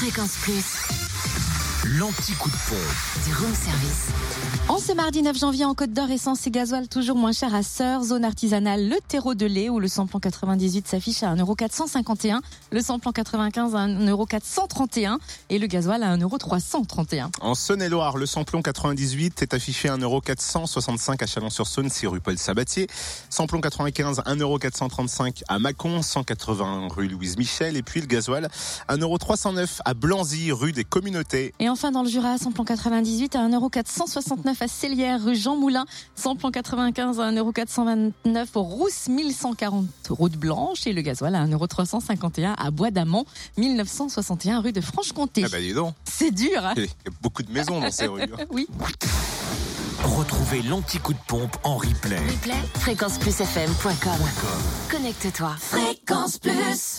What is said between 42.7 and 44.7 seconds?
Bois d'Amont, 1961